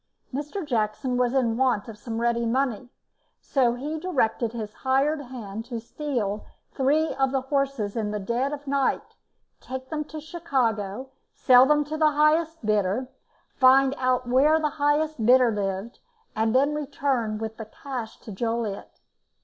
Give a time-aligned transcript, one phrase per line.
[0.33, 0.65] Mr.
[0.65, 2.89] Jackson was in want of some ready money,
[3.39, 8.51] so he directed his hired man to steal three of his horses in the dead
[8.51, 9.13] of night,
[9.59, 13.09] take them to Chicago, sell them to the highest bidder,
[13.57, 15.99] find out where the highest bidder lived,
[16.35, 19.01] and then return with the cash to Joliet.